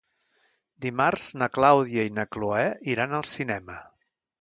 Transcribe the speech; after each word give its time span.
Dimarts 0.85 1.27
na 1.43 1.49
Clàudia 1.59 2.07
i 2.09 2.17
na 2.17 2.27
Cloè 2.37 2.67
iran 2.97 3.19
al 3.21 3.33
cinema. 3.37 3.81